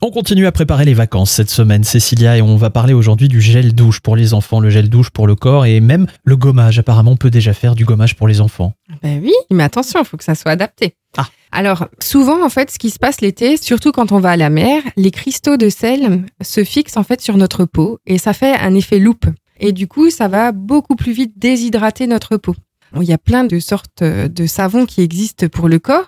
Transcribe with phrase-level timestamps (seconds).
[0.00, 3.40] On continue à préparer les vacances cette semaine, Cécilia, et on va parler aujourd'hui du
[3.40, 6.78] gel douche pour les enfants, le gel douche pour le corps et même le gommage.
[6.78, 8.74] Apparemment, on peut déjà faire du gommage pour les enfants.
[9.02, 10.94] Ben oui, mais attention, il faut que ça soit adapté.
[11.16, 11.26] Ah.
[11.50, 14.50] Alors, souvent, en fait, ce qui se passe l'été, surtout quand on va à la
[14.50, 18.56] mer, les cristaux de sel se fixent en fait sur notre peau et ça fait
[18.56, 19.26] un effet loupe.
[19.58, 22.54] Et du coup, ça va beaucoup plus vite déshydrater notre peau.
[22.96, 26.06] Il y a plein de sortes de savons qui existent pour le corps.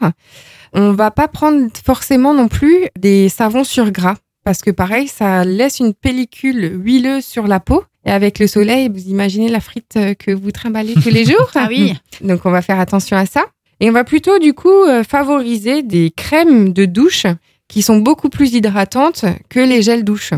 [0.73, 5.45] On va pas prendre forcément non plus des savons sur gras parce que pareil, ça
[5.45, 7.85] laisse une pellicule huileuse sur la peau.
[8.07, 11.51] Et avec le soleil, vous imaginez la frite que vous trimballez tous les jours.
[11.55, 11.95] Ah oui.
[12.23, 13.45] Donc on va faire attention à ça.
[13.81, 17.27] Et on va plutôt du coup euh, favoriser des crèmes de douche
[17.69, 20.33] qui sont beaucoup plus hydratantes que les gels douche.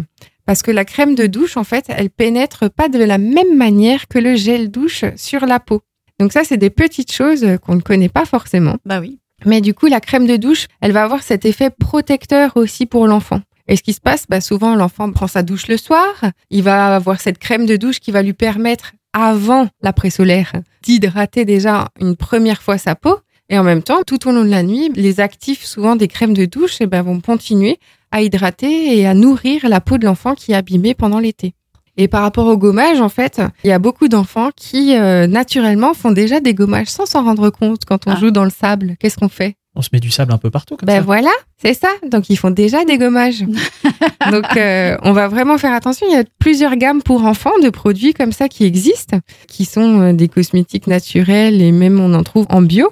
[0.45, 4.09] Parce que la crème de douche, en fait, elle pénètre pas de la même manière
[4.09, 5.81] que le gel douche sur la peau.
[6.19, 8.77] Donc ça, c'est des petites choses qu'on ne connaît pas forcément.
[8.85, 9.19] Bah oui.
[9.45, 13.07] Mais du coup, la crème de douche, elle va avoir cet effet protecteur aussi pour
[13.07, 13.41] l'enfant.
[13.69, 16.95] Et ce qui se passe, bah souvent l'enfant prend sa douche le soir, il va
[16.95, 22.63] avoir cette crème de douche qui va lui permettre, avant l'après-solaire, d'hydrater déjà une première
[22.63, 23.19] fois sa peau.
[23.49, 26.35] Et en même temps, tout au long de la nuit, les actifs souvent des crèmes
[26.35, 27.79] de douche eh ben, vont continuer
[28.11, 31.55] à hydrater et à nourrir la peau de l'enfant qui est abîmée pendant l'été.
[31.97, 35.93] Et par rapport au gommage, en fait, il y a beaucoup d'enfants qui, euh, naturellement,
[35.95, 38.17] font déjà des gommages sans s'en rendre compte quand on Ah.
[38.17, 38.97] joue dans le sable.
[38.99, 39.57] Qu'est-ce qu'on fait?
[39.75, 41.01] On se met du sable un peu partout comme ben ça.
[41.01, 41.31] voilà,
[41.63, 41.89] c'est ça.
[42.07, 43.43] Donc ils font déjà des gommages.
[44.31, 46.07] Donc euh, on va vraiment faire attention.
[46.11, 50.01] Il y a plusieurs gammes pour enfants de produits comme ça qui existent, qui sont
[50.01, 52.91] euh, des cosmétiques naturels et même on en trouve en bio.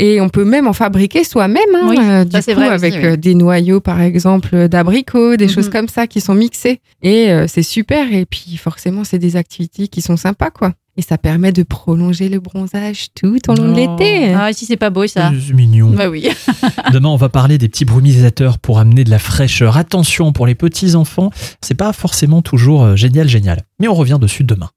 [0.00, 2.94] Et on peut même en fabriquer soi-même, hein, Oui, euh, du coup, vrai aussi, avec
[2.94, 3.04] oui.
[3.04, 5.50] euh, des noyaux, par exemple, d'abricots, des Mhm.
[5.50, 6.80] choses comme ça qui sont mixées.
[7.02, 8.12] Et euh, c'est super.
[8.12, 10.72] Et puis, forcément, c'est des activités qui sont sympas, quoi.
[10.96, 13.96] Et ça permet de prolonger le bronzage tout au long de Oh.
[13.98, 14.32] l'été.
[14.34, 15.32] Ah, si c'est pas beau ça.
[15.46, 15.90] C'est mignon.
[15.90, 16.28] Bah oui.
[16.92, 19.76] Demain, on va parler des petits brumisateurs pour amener de la fraîcheur.
[19.76, 23.62] Attention pour les petits enfants, c'est pas forcément toujours euh, génial, génial.
[23.80, 24.70] Mais on revient dessus demain.